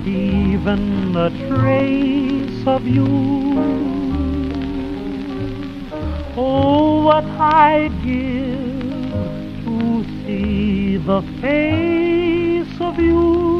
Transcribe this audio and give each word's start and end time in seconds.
not 0.00 0.08
even 0.08 1.14
a 1.16 1.30
trace 1.48 2.66
of 2.66 2.86
you. 2.86 3.06
Oh, 6.36 7.04
what 7.04 7.24
I'd 7.24 7.92
give 8.02 9.64
to 9.64 10.04
see 10.24 10.96
the 10.96 11.22
face 11.40 12.80
of 12.80 12.98
you. 12.98 13.50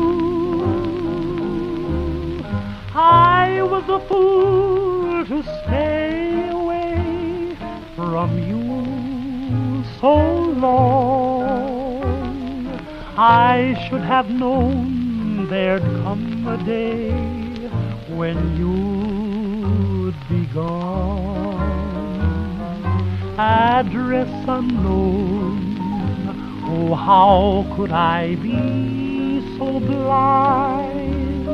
I 2.95 3.62
was 3.62 3.84
a 3.88 4.01
fool 4.09 5.25
to 5.27 5.43
stay 5.43 6.48
away 6.48 7.57
from 7.95 8.38
you 8.38 9.84
so 10.01 10.15
long. 10.57 12.01
I 13.16 13.87
should 13.88 14.02
have 14.02 14.30
known 14.30 15.01
there'd 15.51 16.00
a 16.51 16.57
day 16.65 17.11
when 18.19 18.37
you'd 18.57 20.17
be 20.29 20.47
gone. 20.53 21.61
Address 23.39 24.29
unknown, 24.49 25.77
oh, 26.65 26.95
how 26.97 27.73
could 27.77 27.93
I 27.93 28.35
be 28.35 29.41
so 29.59 29.79
blind 29.79 31.47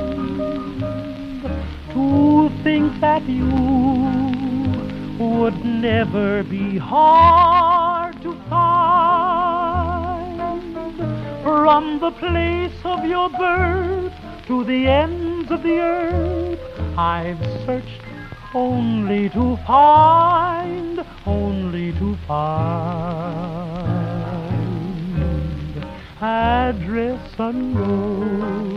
to 1.92 2.50
think 2.62 2.98
that 3.00 3.28
you 3.28 3.52
would 5.18 5.62
never 5.62 6.42
be 6.42 6.78
hard 6.78 8.22
to 8.22 8.32
find 8.48 9.36
from 11.42 12.00
the 12.00 12.12
place 12.12 12.80
of 12.84 13.04
your 13.04 13.28
birth 13.28 14.05
to 14.46 14.64
the 14.64 14.86
ends 14.86 15.50
of 15.50 15.62
the 15.62 15.78
earth 15.78 16.60
I've 16.98 17.44
searched 17.64 18.02
only 18.54 19.28
to 19.30 19.56
find 19.66 21.04
only 21.26 21.92
to 21.92 22.16
find 22.26 23.86
address 26.20 27.34
unknown 27.38 28.76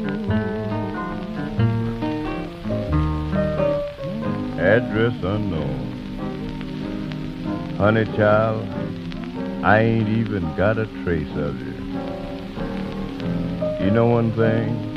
Address 4.59 5.13
unknown. 5.23 5.87
Honey 7.77 8.05
child, 8.17 8.67
I 9.63 9.79
ain't 9.79 10.09
even 10.09 10.43
got 10.55 10.77
a 10.77 10.85
trace 11.03 11.35
of 11.37 11.57
you. 11.59 11.73
You 13.85 13.91
know 13.91 14.05
one 14.07 14.31
thing? 14.33 14.88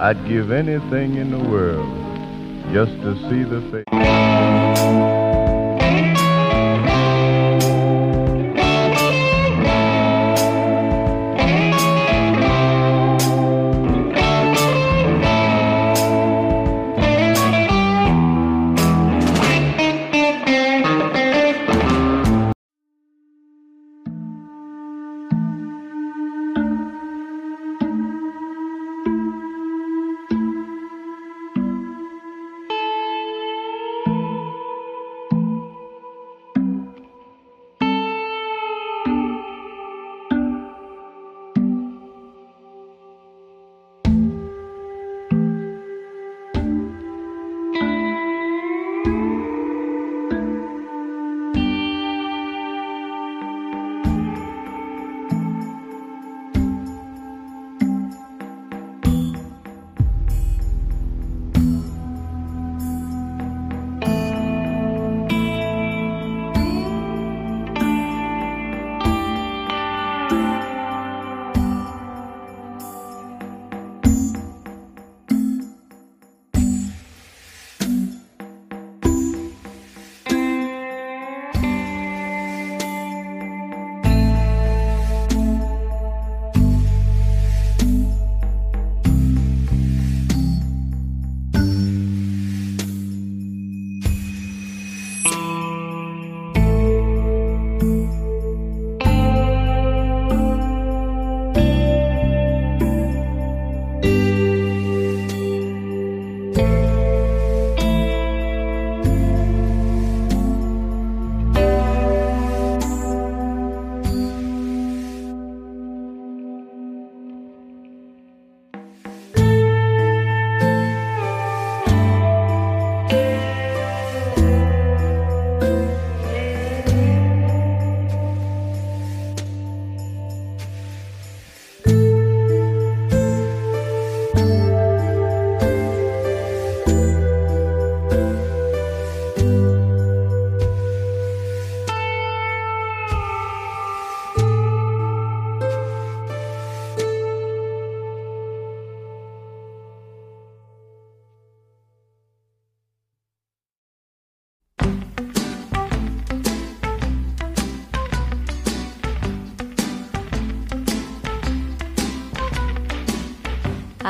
I'd 0.00 0.26
give 0.26 0.50
anything 0.50 1.16
in 1.16 1.30
the 1.30 1.38
world 1.38 1.86
just 2.72 2.92
to 3.02 3.14
see 3.28 3.42
the 3.44 3.60
face. 3.70 4.19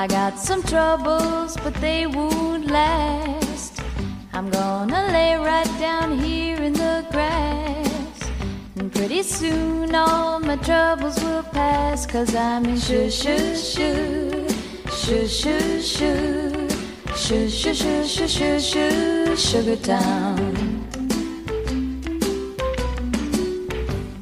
I 0.00 0.06
got 0.06 0.38
some 0.38 0.62
troubles, 0.62 1.58
but 1.58 1.74
they 1.74 2.06
won't 2.06 2.68
last. 2.68 3.82
I'm 4.32 4.48
gonna 4.48 5.08
lay 5.12 5.34
right 5.36 5.70
down 5.78 6.18
here 6.18 6.56
in 6.56 6.72
the 6.72 7.06
grass. 7.10 8.18
And 8.76 8.90
pretty 8.90 9.22
soon 9.22 9.94
all 9.94 10.40
my 10.40 10.56
troubles 10.56 11.22
will 11.22 11.42
pass. 11.42 12.06
Cause 12.06 12.34
I'm 12.34 12.64
in 12.64 12.78
shoo 12.78 13.10
shoo 13.10 13.54
shoo, 13.54 14.48
shoo 14.90 15.28
shoo 15.28 15.82
shoo, 15.82 16.68
shoo 17.14 17.50
shoo 17.50 17.74
shoo 17.74 18.06
shoo 18.06 18.28
shoo 18.28 18.58
shoo, 18.58 19.36
Sugar 19.36 19.76
Town. 19.76 20.56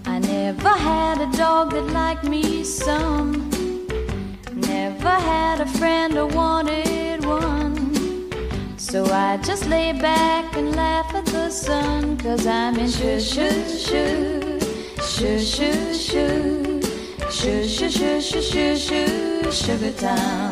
I 0.07 0.19
never 0.19 0.71
had 0.71 1.21
a 1.21 1.31
dog 1.37 1.71
that 1.71 1.87
liked 1.93 2.25
me 2.25 2.65
some. 2.65 3.48
Never 5.19 5.31
had 5.31 5.61
a 5.61 5.67
friend 5.67 6.17
or 6.17 6.27
wanted 6.27 7.25
one. 7.25 8.79
So 8.79 9.05
I 9.07 9.37
just 9.39 9.67
lay 9.67 9.93
back 9.93 10.57
and 10.57 10.77
laugh 10.77 11.13
at 11.13 11.27
the 11.27 11.51
sun. 11.51 12.17
Cause 12.19 12.47
I'm 12.47 12.77
in 12.79 12.89
shoo 12.89 13.19
shoo 13.19 13.51
shoo, 13.69 14.61
shoo 15.03 15.39
shoo 15.41 15.95
shoo, 15.95 16.81
shoo 17.31 17.67
shoo 17.67 17.91
shoo 17.91 18.21
shoo 18.21 18.43
shoo 18.43 18.77
shoo, 18.77 19.51
Sugar 19.51 19.93
Town. 19.93 20.48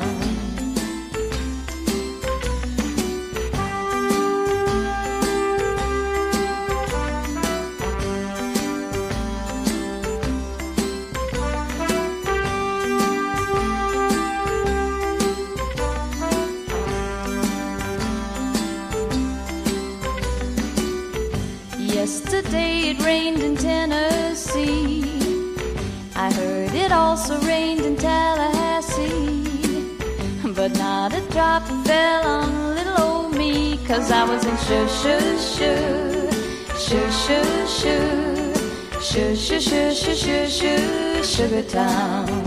Shoo 34.66 34.88
shoo 34.88 35.38
shoo, 35.38 36.30
shoo 36.76 37.10
shoo 37.22 37.66
shoo, 37.78 38.54
shoo 39.00 39.36
shoo 39.36 39.60
shoo 39.60 39.94
shoo 39.94 40.14
shoo 40.14 40.46
shoo, 40.48 41.22
Sugar 41.22 41.62
Town. 41.62 42.45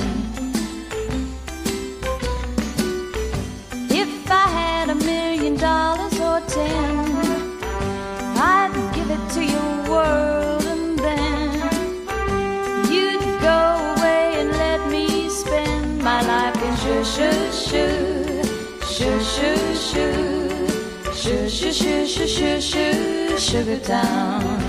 Shoo 22.39 22.61
shoo, 22.61 23.37
Sugar 23.37 23.79
Town. 23.79 24.68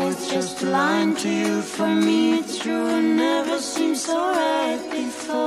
it's 0.21 0.31
just 0.31 0.61
a 0.61 0.65
line 0.67 1.15
to 1.15 1.29
you, 1.29 1.61
for 1.61 1.87
me 1.87 2.37
it's 2.39 2.59
true 2.59 2.87
and 2.87 3.17
never 3.17 3.57
seemed 3.57 3.97
so 3.97 4.15
right 4.15 4.81
before. 4.91 5.39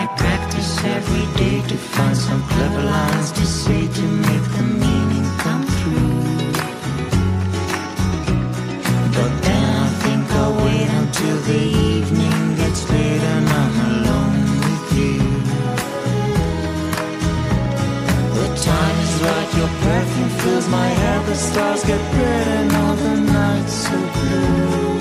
I 0.00 0.02
practice 0.16 0.84
every 0.84 1.26
day 1.42 1.56
to 1.68 1.76
find 1.76 2.16
some 2.16 2.42
clever 2.42 2.82
lines 2.82 3.30
to 3.32 3.46
say 3.46 3.86
to 3.86 4.02
make 4.28 4.46
the 4.56 4.64
meaning 4.84 5.26
come 5.44 5.64
through. 5.76 6.24
But 9.16 9.32
then 9.46 9.64
I 9.84 9.88
think 10.02 10.30
I'll 10.40 10.56
wait 10.64 10.88
until 11.00 11.36
the 11.50 11.62
evening 11.94 12.45
right, 19.26 19.50
your 19.58 19.70
perfume 19.84 20.32
fills 20.40 20.68
my 20.68 20.88
hair, 21.00 21.22
the 21.26 21.34
stars 21.34 21.82
get 21.84 22.00
red 22.14 22.46
and 22.58 22.70
all 22.80 22.96
the 23.04 23.14
nights 23.38 23.74
so 23.86 23.96
blue. 24.14 24.98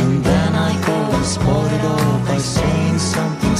And 0.00 0.24
then 0.24 0.50
I 0.54 0.70
go 0.90 0.98
and 1.16 1.26
spoil 1.36 1.68
it 1.76 1.84
all 1.94 2.18
by 2.28 2.38
saying 2.38 2.98
something 2.98 3.51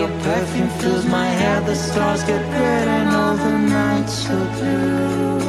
your 0.00 0.08
perfume 0.20 0.70
fills 0.80 1.04
my 1.04 1.26
hair, 1.26 1.60
the 1.60 1.74
stars 1.74 2.22
get 2.24 2.40
red 2.54 2.88
and 2.88 3.08
all 3.18 3.36
the 3.36 3.54
nights 3.78 4.14
so 4.26 4.36
blue. 4.54 5.40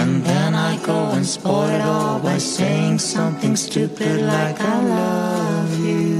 And 0.00 0.22
then 0.22 0.54
I 0.54 0.72
go 0.84 0.98
and 1.16 1.24
spoil 1.24 1.70
it 1.76 1.80
all 1.80 2.18
by 2.20 2.36
saying 2.36 2.98
something 2.98 3.56
stupid 3.56 4.20
like 4.20 4.60
I 4.60 4.76
love 4.98 5.80
you. 5.86 6.15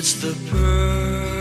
It's 0.00 0.14
the 0.14 0.32
perfect 0.50 1.39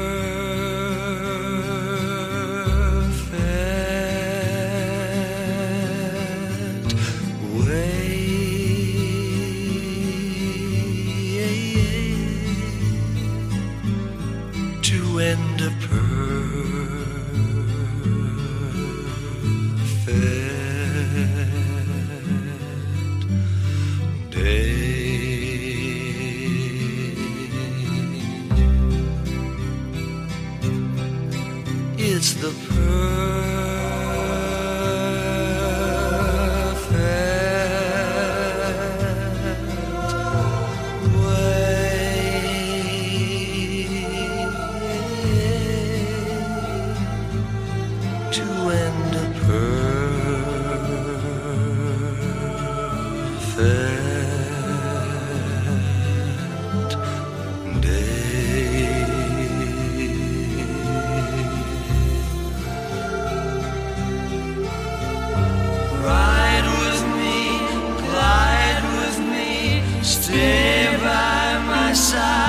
stay 70.29 70.95
by 71.01 71.57
my 71.65 71.91
side 71.93 72.48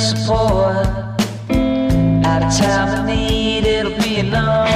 little 0.00 0.16
support, 0.16 0.86
at 2.24 2.42
a 2.42 2.58
time 2.58 3.00
of 3.00 3.06
need, 3.06 3.64
it'll 3.64 3.96
be 4.02 4.18
enough. 4.18 4.68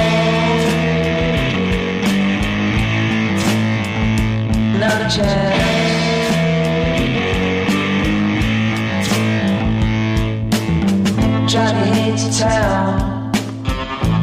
Not 4.79 5.01
a 5.01 5.09
chance. 5.15 5.65
Johnny 11.51 11.89
hates 11.99 12.23
your 12.23 12.49
town. 12.49 13.31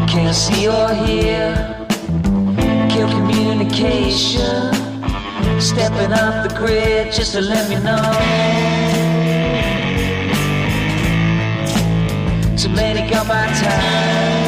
Can't 0.08 0.34
see 0.34 0.68
or 0.68 0.94
hear. 0.94 1.86
Kill 2.90 3.08
communication. 3.08 4.72
Stepping 5.60 6.12
off 6.12 6.48
the 6.48 6.54
grid 6.56 7.12
just 7.12 7.32
to 7.32 7.40
let 7.40 7.68
me 7.68 7.76
know. 7.82 8.71
Too 12.62 12.68
many 12.68 13.10
got 13.10 13.26
my 13.26 13.44
time. 13.48 14.41